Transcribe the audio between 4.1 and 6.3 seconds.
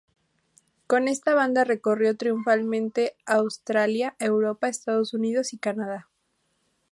Europa, Estados Unidos y Canadá.